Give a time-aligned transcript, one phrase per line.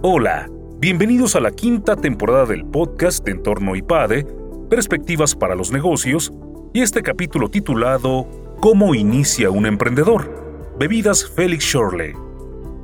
[0.00, 0.48] Hola,
[0.78, 4.24] bienvenidos a la quinta temporada del podcast de Entorno IPADE,
[4.70, 6.32] Perspectivas para los Negocios,
[6.72, 8.28] y este capítulo titulado
[8.60, 10.76] ¿Cómo inicia un emprendedor?
[10.78, 12.12] Bebidas Felix Shorley.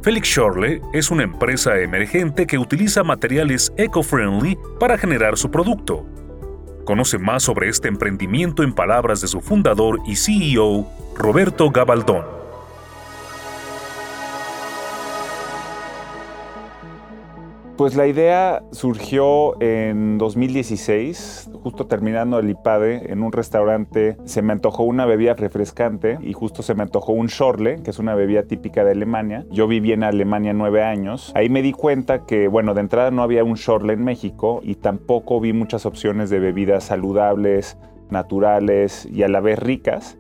[0.03, 6.05] Felix Shorley es una empresa emergente que utiliza materiales eco-friendly para generar su producto.
[6.85, 12.44] Conoce más sobre este emprendimiento en palabras de su fundador y CEO, Roberto Gabaldón.
[17.77, 24.53] Pues la idea surgió en 2016, justo terminando el IPADE, en un restaurante se me
[24.53, 28.45] antojó una bebida refrescante y justo se me antojó un Schorle, que es una bebida
[28.45, 29.45] típica de Alemania.
[29.51, 31.33] Yo viví en Alemania nueve años.
[31.35, 34.77] Ahí me di cuenta que, bueno, de entrada no había un Schorle en México y
[34.77, 37.77] tampoco vi muchas opciones de bebidas saludables,
[38.09, 40.17] naturales y a la vez ricas.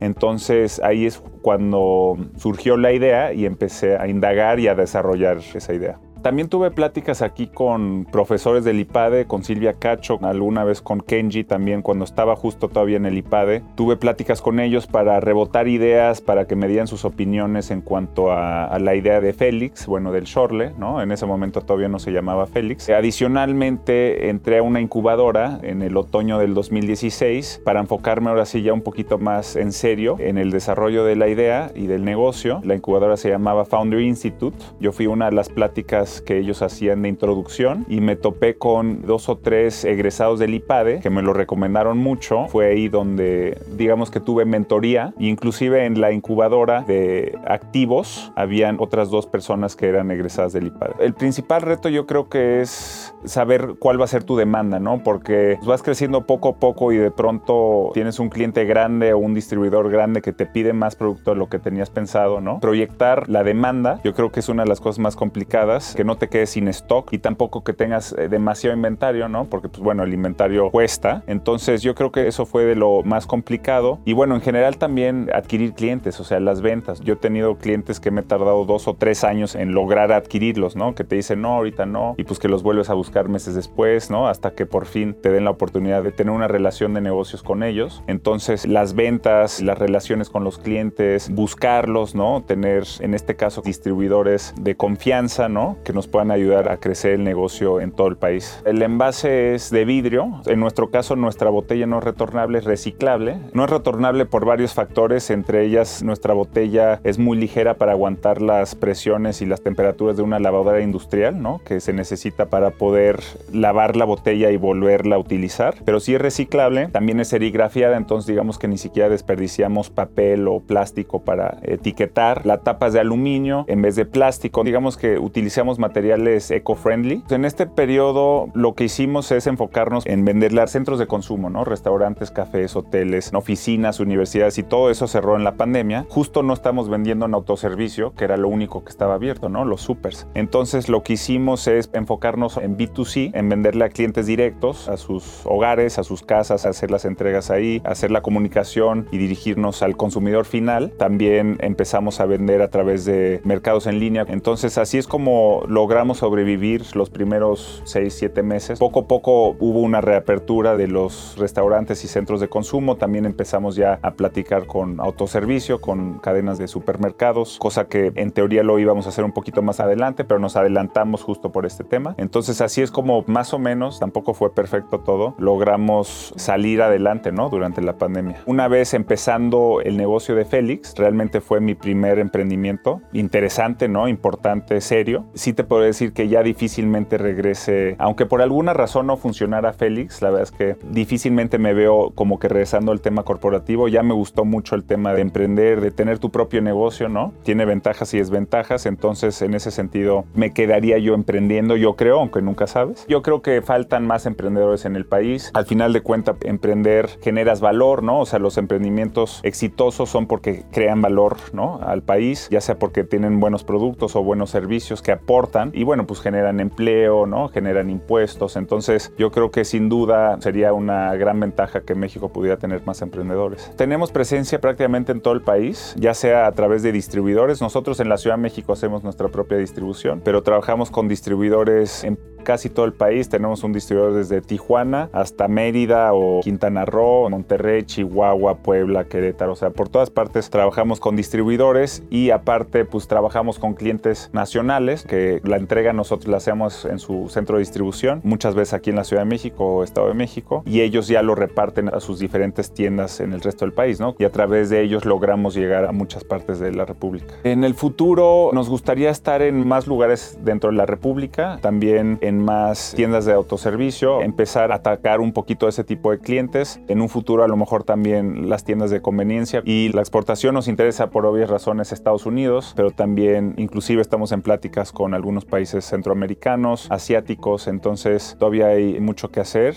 [0.00, 5.72] Entonces ahí es cuando surgió la idea y empecé a indagar y a desarrollar esa
[5.72, 5.98] idea.
[6.22, 11.44] También tuve pláticas aquí con profesores del IPADE, con Silvia Cacho, alguna vez con Kenji
[11.44, 13.62] también cuando estaba justo todavía en el IPADE.
[13.76, 18.32] Tuve pláticas con ellos para rebotar ideas, para que me dieran sus opiniones en cuanto
[18.32, 21.02] a, la idea de Félix, bueno, del Shorle, ¿no?
[21.02, 22.88] En ese momento todavía no se llamaba Félix.
[22.90, 28.72] Adicionalmente entré a una incubadora en el otoño del 2016 para enfocarme ahora sí ya
[28.72, 32.60] un poquito más en serio en el desarrollo de la idea y del negocio.
[32.64, 34.56] La incubadora se llamaba Founder Institute.
[34.80, 39.02] Yo fui una de las pláticas que ellos hacían de introducción y me topé con
[39.02, 42.46] dos o tres egresados del IPADE que me lo recomendaron mucho.
[42.48, 49.10] Fue ahí donde digamos que tuve mentoría inclusive en la incubadora de activos habían otras
[49.10, 50.94] dos personas que eran egresadas del IPADE.
[51.00, 55.02] El principal reto yo creo que es saber cuál va a ser tu demanda, ¿no?
[55.02, 59.34] Porque vas creciendo poco a poco y de pronto tienes un cliente grande o un
[59.34, 62.60] distribuidor grande que te pide más producto de lo que tenías pensado, ¿no?
[62.60, 66.16] Proyectar la demanda yo creo que es una de las cosas más complicadas que no
[66.16, 69.46] te quedes sin stock y tampoco que tengas eh, demasiado inventario, ¿no?
[69.46, 71.24] Porque, pues bueno, el inventario cuesta.
[71.26, 73.98] Entonces, yo creo que eso fue de lo más complicado.
[74.04, 77.00] Y bueno, en general también adquirir clientes, o sea, las ventas.
[77.00, 80.76] Yo he tenido clientes que me he tardado dos o tres años en lograr adquirirlos,
[80.76, 80.94] ¿no?
[80.94, 82.14] Que te dicen, no, ahorita no.
[82.16, 84.28] Y pues que los vuelves a buscar meses después, ¿no?
[84.28, 87.64] Hasta que por fin te den la oportunidad de tener una relación de negocios con
[87.64, 88.04] ellos.
[88.06, 92.44] Entonces, las ventas, las relaciones con los clientes, buscarlos, ¿no?
[92.46, 95.76] Tener, en este caso, distribuidores de confianza, ¿no?
[95.88, 98.62] Que nos puedan ayudar a crecer el negocio en todo el país.
[98.66, 100.42] El envase es de vidrio.
[100.44, 103.38] En nuestro caso, nuestra botella no es retornable, es reciclable.
[103.54, 108.42] No es retornable por varios factores, entre ellas nuestra botella es muy ligera para aguantar
[108.42, 111.62] las presiones y las temperaturas de una lavadora industrial, ¿no?
[111.64, 113.20] que se necesita para poder
[113.50, 115.76] lavar la botella y volverla a utilizar.
[115.86, 120.60] Pero si es reciclable, también es serigrafiada, entonces digamos que ni siquiera desperdiciamos papel o
[120.60, 122.44] plástico para etiquetar.
[122.44, 124.64] La tapa es de aluminio en vez de plástico.
[124.64, 127.22] Digamos que utilizamos materiales eco-friendly.
[127.30, 131.64] En este periodo lo que hicimos es enfocarnos en venderle a centros de consumo, ¿no?
[131.64, 136.06] Restaurantes, cafés, hoteles, oficinas, universidades y todo eso cerró en la pandemia.
[136.08, 139.64] Justo no estamos vendiendo en autoservicio, que era lo único que estaba abierto, ¿no?
[139.64, 140.26] Los supers.
[140.34, 145.42] Entonces lo que hicimos es enfocarnos en B2C, en venderle a clientes directos, a sus
[145.44, 150.44] hogares, a sus casas, hacer las entregas ahí, hacer la comunicación y dirigirnos al consumidor
[150.44, 150.92] final.
[150.98, 154.24] También empezamos a vender a través de mercados en línea.
[154.28, 158.78] Entonces así es como logramos sobrevivir los primeros 6, 7 meses.
[158.78, 162.96] Poco a poco hubo una reapertura de los restaurantes y centros de consumo.
[162.96, 168.62] También empezamos ya a platicar con autoservicio, con cadenas de supermercados, cosa que en teoría
[168.62, 172.14] lo íbamos a hacer un poquito más adelante, pero nos adelantamos justo por este tema.
[172.18, 177.50] Entonces así es como más o menos, tampoco fue perfecto todo, logramos salir adelante, ¿no?
[177.50, 178.42] Durante la pandemia.
[178.46, 184.08] Una vez empezando el negocio de Félix, realmente fue mi primer emprendimiento, interesante, ¿no?
[184.08, 185.26] Importante, serio.
[185.34, 190.22] Sí te puedo decir que ya difícilmente regrese, aunque por alguna razón no funcionara Félix,
[190.22, 194.14] la verdad es que difícilmente me veo como que regresando al tema corporativo, ya me
[194.14, 197.32] gustó mucho el tema de emprender, de tener tu propio negocio, ¿no?
[197.42, 202.40] Tiene ventajas y desventajas, entonces en ese sentido me quedaría yo emprendiendo, yo creo, aunque
[202.40, 203.04] nunca sabes.
[203.08, 205.50] Yo creo que faltan más emprendedores en el país.
[205.54, 208.20] Al final de cuentas, emprender generas valor, ¿no?
[208.20, 211.80] O sea, los emprendimientos exitosos son porque crean valor, ¿no?
[211.82, 216.06] Al país, ya sea porque tienen buenos productos o buenos servicios que aportan y bueno,
[216.06, 217.48] pues generan empleo, ¿no?
[217.48, 218.56] Generan impuestos.
[218.56, 223.02] Entonces yo creo que sin duda sería una gran ventaja que México pudiera tener más
[223.02, 223.72] emprendedores.
[223.76, 227.60] Tenemos presencia prácticamente en todo el país, ya sea a través de distribuidores.
[227.60, 232.18] Nosotros en la Ciudad de México hacemos nuestra propia distribución, pero trabajamos con distribuidores en
[232.48, 233.28] casi todo el país.
[233.28, 239.52] Tenemos un distribuidor desde Tijuana hasta Mérida o Quintana Roo, Monterrey, Chihuahua, Puebla, Querétaro.
[239.52, 245.02] O sea, por todas partes trabajamos con distribuidores y aparte pues trabajamos con clientes nacionales
[245.02, 248.96] que la entrega nosotros la hacemos en su centro de distribución, muchas veces aquí en
[248.96, 252.18] la Ciudad de México o Estado de México, y ellos ya lo reparten a sus
[252.18, 254.16] diferentes tiendas en el resto del país, ¿no?
[254.18, 257.34] Y a través de ellos logramos llegar a muchas partes de la República.
[257.44, 262.92] En el futuro nos gustaría estar en más lugares dentro de la República, también más
[262.94, 266.80] tiendas de autoservicio, empezar a atacar un poquito ese tipo de clientes.
[266.88, 270.68] En un futuro a lo mejor también las tiendas de conveniencia y la exportación nos
[270.68, 275.84] interesa por obvias razones Estados Unidos, pero también inclusive estamos en pláticas con algunos países
[275.84, 279.76] centroamericanos, asiáticos, entonces todavía hay mucho que hacer.